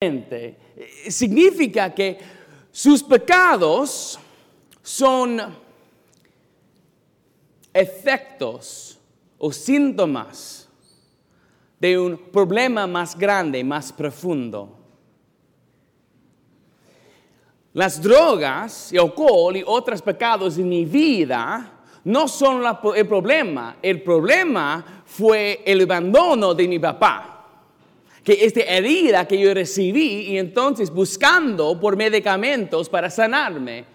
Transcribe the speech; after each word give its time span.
Eh, 0.00 0.56
significa 1.10 1.92
que 1.92 2.16
sus 2.70 3.02
pecados 3.02 4.16
son 4.80 5.40
efectos 7.74 8.96
o 9.38 9.50
síntomas 9.50 10.68
de 11.80 11.98
un 11.98 12.16
problema 12.16 12.86
más 12.86 13.18
grande, 13.18 13.64
más 13.64 13.92
profundo. 13.92 14.78
Las 17.72 18.00
drogas, 18.00 18.92
el 18.92 19.00
alcohol 19.00 19.56
y 19.56 19.64
otros 19.66 20.00
pecados 20.00 20.58
en 20.58 20.68
mi 20.68 20.84
vida 20.84 21.72
no 22.04 22.28
son 22.28 22.62
el 22.94 23.08
problema. 23.08 23.78
El 23.82 24.00
problema 24.04 25.02
fue 25.04 25.60
el 25.66 25.80
abandono 25.80 26.54
de 26.54 26.68
mi 26.68 26.78
papá 26.78 27.37
que 28.28 28.44
esta 28.44 28.60
herida 28.60 29.26
que 29.26 29.40
yo 29.40 29.54
recibí 29.54 30.26
y 30.26 30.36
entonces 30.36 30.90
buscando 30.90 31.80
por 31.80 31.96
medicamentos 31.96 32.86
para 32.86 33.08
sanarme, 33.08 33.86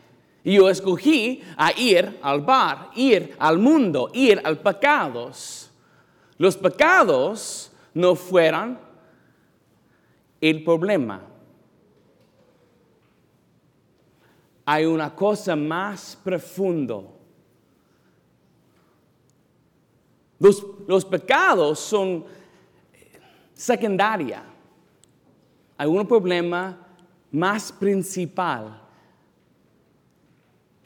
yo 0.44 0.72
escogí 0.72 1.44
a 1.56 1.72
ir 1.80 2.18
al 2.20 2.42
bar, 2.42 2.90
ir 2.96 3.36
al 3.38 3.60
mundo, 3.60 4.10
ir 4.12 4.42
al 4.44 4.58
pecados. 4.58 5.70
Los 6.40 6.58
pecados 6.58 7.72
no 7.94 8.16
fueran 8.16 8.80
el 10.42 10.64
problema. 10.64 11.22
Hay 14.66 14.86
una 14.86 15.14
cosa 15.14 15.56
más 15.56 16.18
profundo. 16.24 17.20
Los, 20.40 20.66
los 20.88 21.06
pecados 21.06 21.78
son 21.78 22.26
secundaria. 23.54 24.44
Hay 25.78 25.88
un 25.88 26.08
problema 26.08 26.78
más 27.32 27.72
principal 27.72 28.80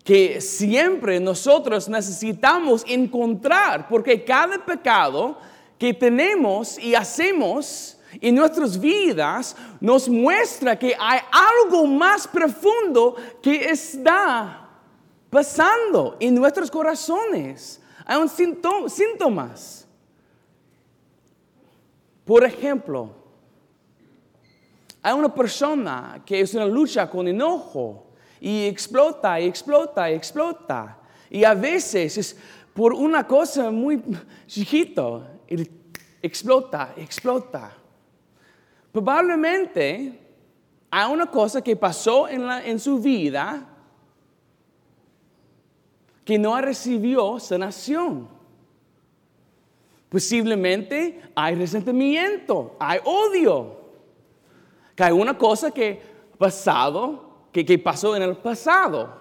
que 0.04 0.40
siempre 0.40 1.20
nosotros 1.20 1.90
necesitamos 1.90 2.86
encontrar, 2.88 3.90
porque 3.90 4.24
cada 4.24 4.66
pecado 4.66 5.38
que 5.78 5.94
tenemos 5.94 6.80
y 6.80 6.96
hacemos 6.96 7.98
en 8.22 8.36
nuestras 8.36 8.80
vidas 8.80 9.56
nos 9.82 10.08
muestra 10.08 10.80
que 10.80 10.96
hay 10.98 11.20
algo 11.30 11.86
más 11.86 12.28
profundo 12.28 13.16
que 13.42 13.70
está 13.70 14.70
pasando 15.30 16.16
en 16.20 16.36
nuestros 16.36 16.72
corazones. 16.72 17.82
Hay 18.06 18.18
un 18.18 18.90
síntomas. 18.90 19.87
Por 22.28 22.44
ejemplo, 22.44 23.10
hay 25.02 25.14
una 25.14 25.34
persona 25.34 26.22
que 26.26 26.42
es 26.42 26.54
una 26.54 26.66
lucha 26.66 27.10
con 27.10 27.26
enojo 27.26 28.08
y 28.42 28.66
explota 28.66 29.40
y 29.40 29.46
explota 29.46 30.12
y 30.12 30.16
explota. 30.16 31.00
Y 31.30 31.46
a 31.46 31.54
veces 31.54 32.18
es 32.18 32.38
por 32.74 32.94
una 32.94 33.26
cosa 33.26 33.72
muy 33.72 34.04
chiquito, 34.46 35.26
explota, 36.22 36.94
explota. 36.98 37.72
Probablemente 38.92 40.20
hay 40.92 41.14
una 41.14 41.28
cosa 41.28 41.62
que 41.62 41.78
pasó 41.78 42.28
en, 42.28 42.42
en 42.52 42.78
su 42.78 43.00
vida 43.00 43.70
que 46.26 46.38
no 46.38 46.60
recibió 46.60 47.40
sanación. 47.40 48.37
Posiblemente 50.10 51.22
hay 51.36 51.56
resentimiento, 51.56 52.76
hay 52.80 53.00
odio. 53.04 53.78
Que 54.96 55.04
hay 55.04 55.12
una 55.12 55.38
cosa 55.38 55.72
que 55.72 56.02
pasado, 56.38 57.48
que, 57.52 57.66
que 57.66 57.78
pasó 57.78 58.16
en 58.16 58.24
el 58.24 58.38
pasado. 58.38 59.16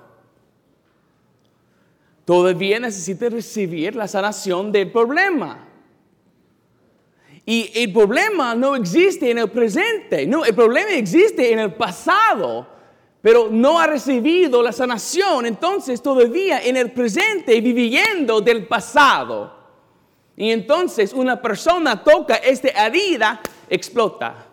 Todavía 2.25 2.81
necesita 2.81 3.29
recibir 3.29 3.95
la 3.95 4.08
sanación 4.08 4.73
del 4.73 4.91
problema. 4.91 5.67
Y 7.45 7.70
el 7.75 7.92
problema 7.92 8.57
no 8.57 8.75
existe 8.75 9.30
en 9.30 9.39
el 9.39 9.48
presente, 9.48 10.27
no, 10.27 10.45
el 10.45 10.52
problema 10.52 10.91
existe 10.91 11.52
en 11.52 11.61
el 11.61 11.75
pasado, 11.75 12.67
pero 13.23 13.48
no 13.48 13.79
ha 13.79 13.86
recibido 13.86 14.61
la 14.61 14.73
sanación, 14.73 15.46
entonces 15.46 16.02
todavía 16.02 16.61
en 16.61 16.77
el 16.77 16.91
presente 16.91 17.61
viviendo 17.61 18.41
del 18.41 18.67
pasado. 18.67 19.55
Y 20.36 20.51
entonces 20.51 21.13
una 21.13 21.41
persona 21.41 22.02
toca 22.05 22.36
esta 22.36 22.69
herida, 22.69 23.41
explota. 23.70 24.47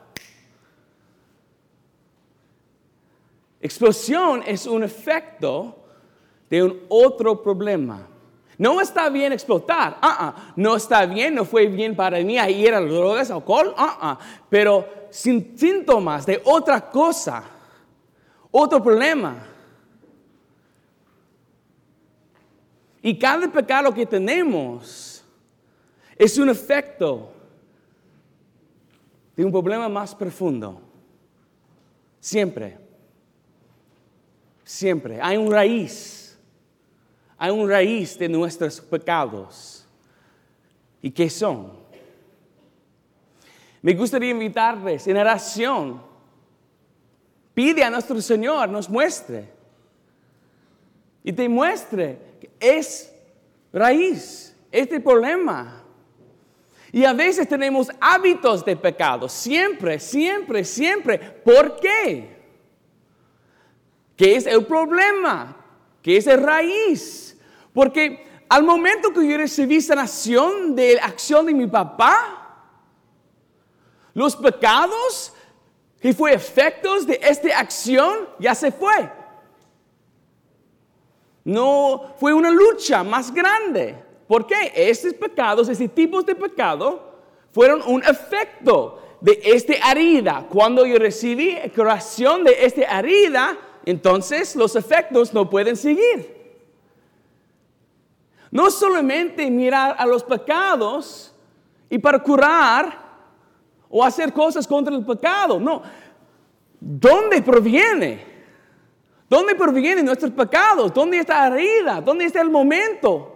Explosión 3.60 4.44
es 4.46 4.66
un 4.66 4.84
efecto 4.84 5.78
de 6.50 6.64
un 6.64 6.82
otro 6.90 7.42
problema. 7.42 8.08
No 8.58 8.80
está 8.80 9.10
bien 9.10 9.34
explotar, 9.34 9.98
uh 10.02 10.32
no 10.56 10.76
está 10.76 11.06
bien, 11.06 11.36
no 11.36 11.44
fue 11.44 11.68
bien 11.68 11.96
para 11.96 12.20
mí 12.20 12.38
ahí 12.38 12.66
era 12.66 12.80
drogas, 12.80 13.32
alcohol, 13.32 13.76
uh 13.78 14.16
pero 14.50 14.88
sin 15.10 15.58
síntomas 15.58 16.26
de 16.26 16.42
otra 16.46 16.90
cosa, 16.90 17.44
otro 18.52 18.82
problema. 18.82 19.48
Y 23.02 23.18
cada 23.20 23.52
pecado 23.52 23.94
que 23.94 24.06
tenemos 24.06 25.13
es 26.24 26.38
un 26.38 26.50
efecto 26.50 27.32
de 29.36 29.44
un 29.44 29.52
problema 29.52 29.90
más 29.90 30.16
profundo. 30.16 30.82
Siempre. 32.20 32.78
Siempre. 34.64 35.20
Hay 35.22 35.36
un 35.36 35.52
raíz. 35.52 36.40
Hay 37.38 37.52
un 37.52 37.70
raíz 37.70 38.18
de 38.18 38.30
nuestros 38.30 38.80
pecados. 38.80 39.86
¿Y 41.02 41.12
qué 41.12 41.30
son? 41.30 41.74
Me 43.82 43.94
gustaría 43.94 44.32
invitarles 44.32 45.06
en 45.08 45.18
oración. 45.18 46.02
Pide 47.54 47.84
a 47.84 47.90
nuestro 47.90 48.22
Señor, 48.22 48.70
nos 48.70 48.90
muestre. 48.90 49.50
Y 51.22 51.34
te 51.34 51.50
muestre 51.50 52.18
que 52.40 52.50
es 52.62 53.14
raíz, 53.74 54.56
este 54.72 55.02
problema. 55.02 55.83
Y 56.94 57.06
a 57.06 57.14
veces 57.14 57.50
tenemos 57.50 57.90
hábitos 58.00 58.64
de 58.64 58.76
pecado, 58.76 59.28
siempre, 59.28 60.00
siempre, 60.00 60.64
siempre. 60.64 61.18
¿Por 61.18 61.80
qué? 61.80 62.38
¿Qué 64.16 64.36
es 64.36 64.46
el 64.46 64.64
problema? 64.68 65.58
¿Qué 66.04 66.18
es 66.18 66.28
la 66.28 66.38
raíz? 66.38 67.36
Porque 67.74 68.46
al 68.48 68.62
momento 68.62 69.12
que 69.12 69.28
yo 69.28 69.38
recibí 69.38 69.82
sanación 69.82 70.76
de 70.76 70.94
la 70.94 71.06
acción 71.06 71.48
de 71.48 71.56
mi 71.56 71.66
papá, 71.66 72.70
los 74.14 74.36
pecados 74.36 75.34
que 76.00 76.14
fue 76.14 76.32
efectos 76.36 77.08
de 77.08 77.20
esta 77.24 77.58
acción 77.58 78.30
ya 78.38 78.54
se 78.54 78.72
fue. 78.72 79.12
No 81.44 82.14
fue 82.20 82.36
una 82.36 82.52
lucha 82.52 83.04
más 83.04 83.34
grande. 83.34 84.13
¿Por 84.34 84.48
qué? 84.48 84.74
Estos 84.74 85.14
pecados, 85.14 85.70
ese 85.70 85.88
tipos 85.88 86.26
de 86.26 86.34
pecado, 86.34 87.20
fueron 87.52 87.84
un 87.86 88.02
efecto 88.02 89.00
de 89.22 89.40
esta 89.44 89.74
herida. 89.92 90.48
Cuando 90.50 90.88
yo 90.88 90.98
recibí 90.98 91.56
curación 91.76 92.44
de 92.44 92.66
esta 92.66 92.82
herida, 92.98 93.56
entonces 93.86 94.56
los 94.56 94.76
efectos 94.76 95.36
no 95.36 95.48
pueden 95.48 95.76
seguir. 95.76 96.34
No 98.50 98.72
solamente 98.72 99.52
mirar 99.52 99.96
a 100.00 100.06
los 100.08 100.24
pecados 100.24 101.32
y 101.88 102.00
para 102.00 102.18
curar 102.18 102.98
o 103.88 104.04
hacer 104.04 104.34
cosas 104.34 104.66
contra 104.66 104.96
el 104.96 105.06
pecado, 105.06 105.60
no. 105.60 105.84
¿Dónde 106.80 107.40
proviene? 107.44 108.26
¿Dónde 109.30 109.54
provienen 109.54 110.04
nuestros 110.04 110.32
pecados? 110.32 110.92
¿Dónde 110.92 111.20
está 111.20 111.48
la 111.48 111.56
herida? 111.56 112.02
¿Dónde 112.02 112.26
está 112.26 112.42
el 112.42 112.50
momento? 112.50 113.33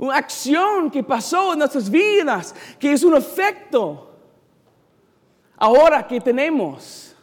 Una 0.00 0.16
acción 0.16 0.90
que 0.90 1.04
pasó 1.04 1.52
en 1.52 1.58
nuestras 1.58 1.90
vidas, 1.90 2.54
que 2.78 2.90
es 2.90 3.02
un 3.02 3.14
efecto 3.14 4.18
ahora 5.58 6.06
que 6.06 6.18
tenemos. 6.22 7.14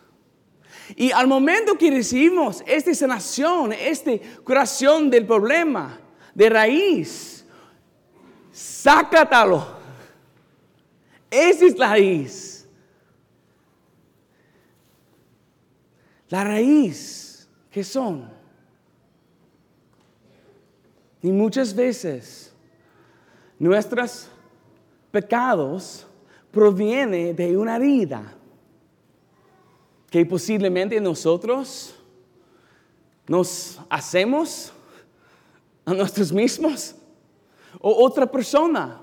Y 0.96 1.12
al 1.12 1.26
momento 1.26 1.76
que 1.76 1.90
recibimos 1.90 2.64
esta 2.68 2.94
sanación, 2.94 3.74
esta 3.74 4.12
curación 4.44 5.10
del 5.10 5.26
problema 5.26 6.00
de 6.36 6.50
raíz, 6.50 7.44
sácatalo. 8.52 9.66
Esa 11.32 11.66
es 11.66 11.78
la 11.80 11.90
raíz. 11.90 12.68
La 16.30 16.44
raíz, 16.44 17.50
¿qué 17.72 17.84
son? 17.84 18.30
Y 21.24 21.32
muchas 21.32 21.76
veces 21.76 22.54
Nuestros 23.60 24.28
pecados 25.12 26.06
provienen 26.52 27.36
de 27.36 27.58
una 27.58 27.76
herida. 27.78 28.34
que 30.10 30.26
posiblemente 30.26 31.02
nosotros 31.02 31.94
nos 33.28 33.78
hacemos 33.90 34.72
a 35.86 35.94
nosotros 35.94 36.32
mismos 36.32 36.96
o 37.82 38.06
otra 38.06 38.26
persona 38.26 39.02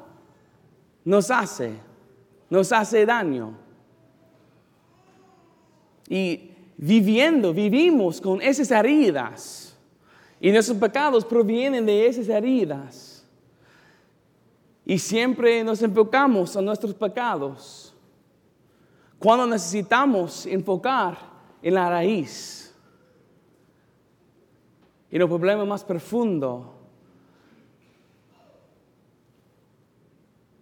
nos 1.04 1.30
hace, 1.30 1.74
nos 2.48 2.72
hace 2.72 3.04
daño. 3.04 3.56
Y 6.08 6.50
viviendo, 6.76 7.52
vivimos 7.52 8.20
con 8.20 8.40
esas 8.40 8.70
heridas. 8.70 9.76
Y 10.40 10.50
nuestros 10.50 10.78
pecados 10.78 11.24
provienen 11.24 11.86
de 11.86 12.06
esas 12.06 12.28
heridas. 12.28 13.23
Y 14.86 14.98
siempre 14.98 15.64
nos 15.64 15.82
enfocamos 15.82 16.56
a 16.56 16.62
nuestros 16.62 16.94
pecados. 16.94 17.94
Cuando 19.18 19.46
necesitamos 19.46 20.44
enfocar 20.46 21.16
en 21.62 21.74
la 21.74 21.88
raíz. 21.88 22.74
En 25.10 25.22
el 25.22 25.28
problema 25.28 25.64
más 25.64 25.82
profundo. 25.82 26.74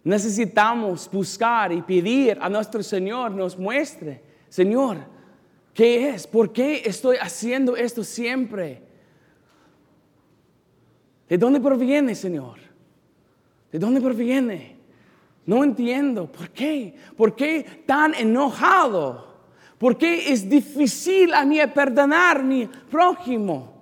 Necesitamos 0.03 1.09
buscar 1.11 1.71
y 1.71 1.81
pedir 1.81 2.37
a 2.41 2.49
nuestro 2.49 2.83
Señor 2.83 3.31
nos 3.31 3.57
muestre, 3.57 4.21
Señor, 4.49 4.97
¿qué 5.73 6.09
es? 6.09 6.27
¿Por 6.27 6.51
qué 6.51 6.83
estoy 6.85 7.15
haciendo 7.17 7.77
esto 7.77 8.03
siempre? 8.03 8.83
¿De 11.29 11.37
dónde 11.37 11.61
proviene, 11.61 12.15
Señor? 12.15 12.62
¿De 13.73 13.79
dónde 13.79 13.99
proviene? 13.99 14.75
No 15.47 15.63
entiendo. 15.63 16.31
¿Por 16.31 16.51
qué? 16.51 16.95
¿Por 17.17 17.35
qué 17.35 17.83
tan 17.87 18.13
enojado? 18.13 19.33
¿Por 19.79 19.97
qué 19.97 20.31
es 20.31 20.47
difícil 20.47 21.33
a 21.33 21.43
mí 21.43 21.57
perdonar 21.73 22.37
a 22.37 22.43
mi 22.43 22.67
prójimo? 22.67 23.81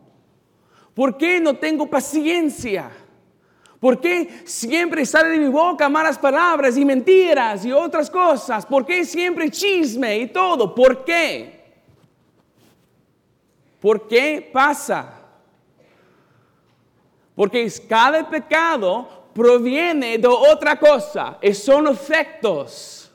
¿Por 0.93 1.17
qué 1.17 1.41
no 1.41 1.57
tengo 1.57 1.89
paciencia? 1.89 2.89
¿Por 3.81 3.99
qué 3.99 4.43
siempre 4.45 5.05
sale 5.05 5.27
de 5.31 5.39
mi 5.39 5.49
boca 5.49 5.89
malas 5.89 6.17
palabras 6.17 6.77
y 6.77 6.85
mentiras 6.85 7.65
y 7.65 7.73
otras 7.73 8.09
cosas? 8.09 8.65
¿Por 8.65 8.85
qué 8.85 9.03
siempre 9.03 9.51
chisme 9.51 10.19
y 10.19 10.27
todo? 10.27 10.73
¿Por 10.73 11.03
qué? 11.03 11.65
¿Por 13.81 14.07
qué 14.07 14.49
pasa? 14.53 15.21
Porque 17.35 17.69
cada 17.89 18.29
pecado 18.29 19.20
proviene 19.33 20.17
de 20.17 20.27
otra 20.27 20.79
cosa, 20.79 21.37
son 21.53 21.87
efectos, 21.87 23.11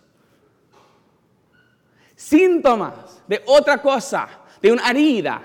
síntomas 2.15 3.23
de 3.27 3.43
otra 3.47 3.81
cosa, 3.81 4.29
de 4.61 4.73
una 4.73 4.91
herida, 4.91 5.43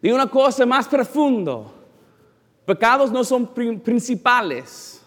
de 0.00 0.12
una 0.12 0.28
cosa 0.28 0.66
más 0.66 0.86
profunda. 0.86 1.62
Pecados 2.64 3.10
no 3.12 3.22
son 3.24 3.46
principales, 3.54 5.00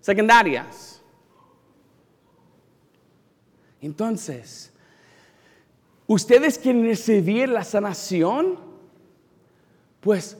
secundarias. 0.00 1.02
Entonces, 3.80 4.72
¿ustedes 6.06 6.58
quieren 6.58 6.84
recibir 6.84 7.48
la 7.48 7.64
sanación? 7.64 8.58
Pues 10.00 10.36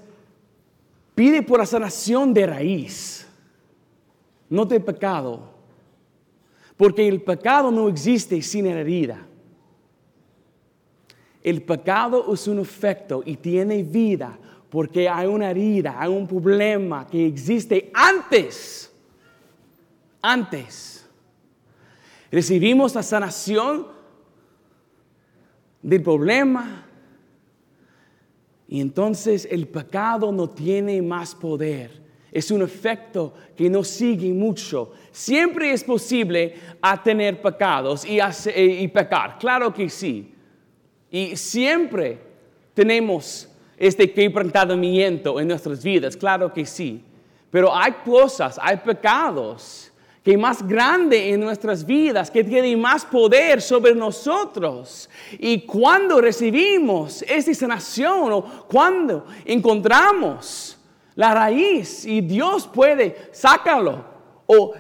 pide 1.15 1.43
por 1.43 1.59
la 1.59 1.67
sanación 1.67 2.33
de 2.33 2.47
raíz, 2.47 3.27
no 4.49 4.65
de 4.65 4.81
pecado. 4.81 5.51
Porque 6.77 7.07
el 7.07 7.21
pecado 7.23 7.71
no 7.71 7.89
existe 7.89 8.41
sin 8.41 8.67
herida. 8.67 9.27
El 11.43 11.63
pecado 11.63 12.33
es 12.33 12.47
un 12.49 12.59
efecto 12.59 13.23
y 13.25 13.37
tiene 13.37 13.83
vida 13.83 14.39
porque 14.71 15.09
hay 15.09 15.27
una 15.27 15.51
herida, 15.51 15.97
hay 15.99 16.09
un 16.09 16.27
problema 16.27 17.07
que 17.07 17.27
existe 17.27 17.91
antes. 17.93 18.93
Antes. 20.23 21.07
Recibimos 22.31 22.95
la 22.95 23.03
sanación 23.03 23.89
del 25.83 26.03
problema 26.03 26.87
y 28.71 28.81
entonces 28.81 29.49
el 29.51 29.67
pecado 29.67 30.31
no 30.31 30.49
tiene 30.49 31.03
más 31.03 31.35
poder. 31.35 31.91
Es 32.31 32.53
un 32.53 32.63
efecto 32.63 33.35
que 33.57 33.69
no 33.69 33.83
sigue 33.83 34.33
mucho. 34.33 34.93
Siempre 35.11 35.73
es 35.73 35.83
posible 35.83 36.55
tener 37.03 37.43
pecados 37.43 38.05
y, 38.05 38.21
y 38.55 38.87
pecar, 38.87 39.39
claro 39.41 39.75
que 39.75 39.91
sí. 39.91 40.33
Y 41.11 41.35
siempre 41.35 42.21
tenemos 42.73 43.49
este 43.77 44.13
quebrantamiento 44.13 45.41
en 45.41 45.49
nuestras 45.49 45.83
vidas, 45.83 46.17
claro 46.17 46.53
que 46.53 46.65
sí. 46.65 47.03
Pero 47.51 47.75
hay 47.75 47.91
cosas, 48.05 48.57
hay 48.63 48.77
pecados 48.77 49.90
que 50.23 50.37
más 50.37 50.67
grande 50.67 51.31
en 51.31 51.41
nuestras 51.41 51.85
vidas, 51.85 52.31
que 52.31 52.45
tienen 52.45 52.81
más 52.81 53.05
poder 53.05 53.63
sobre 53.63 53.95
nosotros. 53.95 55.09
Y 55.39 55.63
cuando 55.63 56.21
recibimos 56.21 57.23
esta 57.23 57.55
sanación 57.55 58.33
o 58.33 58.45
cuando 58.69 59.27
encontramos 59.45 60.79
la 61.15 61.35
raíz 61.35 62.05
y 62.05 62.21
Dios 62.21 62.67
puede 62.67 63.31
sacarlo 63.33 64.05
o, 64.47 64.75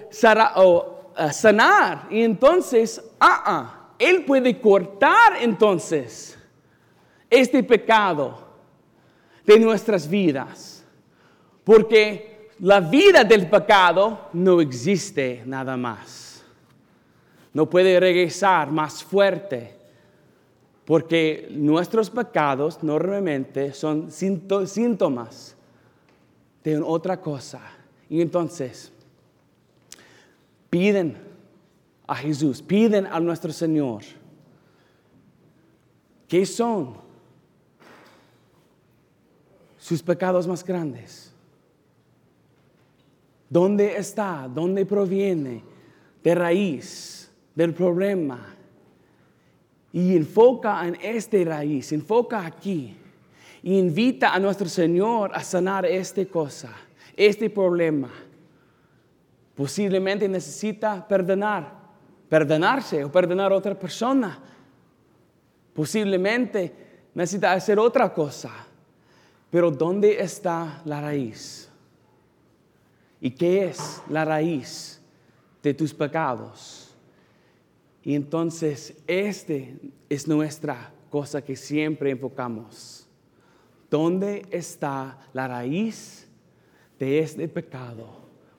eh, 1.17 1.33
sanar, 1.33 2.07
y 2.11 2.23
entonces, 2.23 3.03
ah, 3.19 3.43
ah, 3.47 3.95
Él 3.99 4.25
puede 4.25 4.61
cortar 4.61 5.37
entonces 5.41 6.39
este 7.31 7.63
pecado 7.63 8.47
de 9.47 9.59
nuestras 9.59 10.09
vidas. 10.09 10.85
Porque 11.65 12.30
la 12.61 12.81
vida 12.81 13.25
del 13.25 13.49
pecado 13.49 14.29
no 14.33 14.61
existe 14.61 15.43
nada 15.47 15.77
más. 15.77 16.43
No 17.53 17.69
puede 17.69 17.99
regresar 17.99 18.71
más 18.71 19.03
fuerte. 19.03 19.79
Porque 20.85 21.49
nuestros 21.51 22.11
pecados 22.11 22.83
normalmente 22.83 23.73
son 23.73 24.11
síntomas 24.11 25.57
de 26.65 26.81
otra 26.81 27.21
cosa. 27.21 27.61
Y 28.09 28.21
entonces, 28.21 28.93
piden 30.69 31.17
a 32.07 32.17
Jesús, 32.17 32.61
piden 32.61 33.07
a 33.07 33.21
nuestro 33.21 33.53
Señor. 33.53 34.03
¿Qué 36.27 36.45
son? 36.45 37.11
sus 39.81 40.03
pecados 40.03 40.47
más 40.47 40.63
grandes. 40.63 41.33
¿Dónde 43.51 43.99
está? 43.99 44.49
¿Dónde 44.49 44.87
proviene? 44.87 45.63
De 46.25 46.35
raíz 46.35 47.31
del 47.55 47.75
problema. 47.75 48.55
Y 49.93 50.17
enfoca 50.17 50.87
en 50.87 50.97
este 51.03 51.45
raíz, 51.45 51.93
enfoca 51.93 52.47
aquí. 52.47 52.97
Y 53.63 53.79
invita 53.79 54.33
a 54.33 54.39
nuestro 54.39 54.71
Señor 54.71 55.33
a 55.35 55.43
sanar 55.43 55.85
esta 55.85 56.25
cosa, 56.25 56.73
este 57.15 57.51
problema. 57.51 58.11
Posiblemente 59.55 60.27
necesita 60.27 61.07
perdonar, 61.07 61.71
perdonarse 62.31 63.05
o 63.05 63.13
perdonar 63.13 63.53
a 63.53 63.57
otra 63.57 63.79
persona. 63.79 64.39
Posiblemente 65.75 66.73
necesita 67.13 67.53
hacer 67.53 67.79
otra 67.79 68.15
cosa 68.15 68.69
pero 69.51 69.71
¿dónde 69.71 70.23
está 70.23 70.81
la 70.85 71.01
raíz? 71.01 71.70
¿Y 73.21 73.31
qué 73.31 73.65
es 73.65 74.03
la 74.09 74.25
raíz 74.25 75.01
de 75.63 75.75
tus 75.75 75.93
pecados? 75.93 76.95
Y 78.03 78.15
entonces 78.15 78.97
este 79.07 79.79
es 80.09 80.27
nuestra 80.27 80.93
cosa 81.11 81.43
que 81.43 81.55
siempre 81.57 82.11
enfocamos. 82.11 83.07
¿Dónde 83.91 84.47
está 84.51 85.19
la 85.33 85.49
raíz 85.49 86.27
de 86.99 87.19
este 87.19 87.49
pecado? 87.49 88.09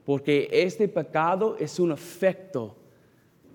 Porque 0.05 0.47
este 0.51 0.87
pecado 0.87 1.55
es 1.57 1.79
un 1.79 1.91
efecto 1.91 2.75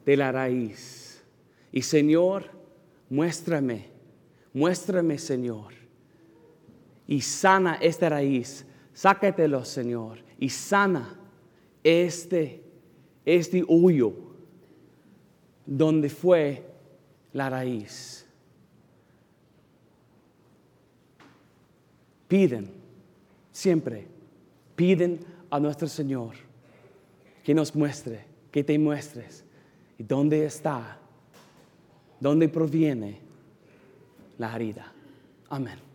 de 0.04 0.16
la 0.16 0.32
raíz. 0.32 1.22
Y 1.70 1.82
Señor, 1.82 2.50
muéstrame, 3.10 3.90
muéstrame 4.52 5.18
Señor 5.18 5.75
y 7.06 7.20
sana 7.20 7.78
esta 7.80 8.08
raíz. 8.08 8.66
Sácatelo, 8.92 9.64
Señor, 9.64 10.18
y 10.38 10.48
sana 10.48 11.18
este, 11.82 12.62
este 13.24 13.64
hoyo 13.66 14.12
donde 15.64 16.08
fue 16.08 16.64
la 17.32 17.50
raíz. 17.50 18.26
Piden, 22.28 22.70
siempre, 23.52 24.06
piden 24.74 25.20
a 25.48 25.60
nuestro 25.60 25.86
Señor 25.86 26.34
que 27.44 27.54
nos 27.54 27.74
muestre, 27.74 28.24
que 28.50 28.64
te 28.64 28.78
muestres 28.78 29.44
y 29.98 30.02
dónde 30.02 30.44
está 30.44 30.98
dónde 32.20 32.48
proviene 32.48 33.18
la 34.38 34.54
herida. 34.54 34.92
Amén. 35.48 35.85